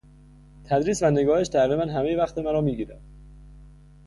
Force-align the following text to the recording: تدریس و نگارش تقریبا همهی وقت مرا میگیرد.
تدریس 0.63 1.03
و 1.03 1.11
نگارش 1.11 1.47
تقریبا 1.47 1.85
همهی 1.85 2.15
وقت 2.15 2.37
مرا 2.37 2.61
میگیرد. 2.61 3.01